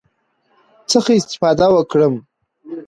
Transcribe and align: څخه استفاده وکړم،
څخه 0.91 1.11
استفاده 1.19 1.65
وکړم، 1.75 2.13